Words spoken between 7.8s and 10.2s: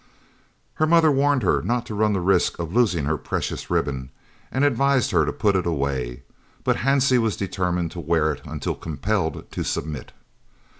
to wear it until compelled to submit.